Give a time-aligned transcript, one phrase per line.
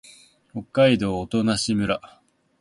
[0.51, 1.75] 北海道音更町